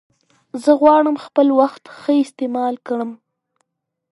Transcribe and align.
زه 0.63 0.71
غواړم 0.81 1.15
خپل 1.25 1.47
وخت 1.59 1.83
ښه 1.97 2.13
استعمال 2.25 2.75
کړم. 2.87 3.11